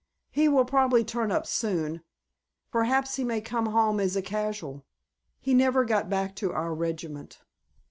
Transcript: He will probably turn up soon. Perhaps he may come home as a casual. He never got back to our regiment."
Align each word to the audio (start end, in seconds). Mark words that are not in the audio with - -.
He 0.31 0.47
will 0.49 0.65
probably 0.65 1.03
turn 1.05 1.31
up 1.31 1.45
soon. 1.45 2.01
Perhaps 2.71 3.17
he 3.17 3.23
may 3.23 3.39
come 3.39 3.67
home 3.67 3.99
as 3.99 4.15
a 4.15 4.23
casual. 4.23 4.83
He 5.39 5.53
never 5.53 5.85
got 5.85 6.09
back 6.09 6.35
to 6.37 6.51
our 6.53 6.73
regiment." 6.73 7.37